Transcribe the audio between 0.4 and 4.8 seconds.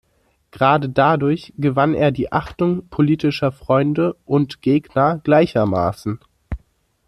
Gerade dadurch gewann er die Achtung politischer Freunde und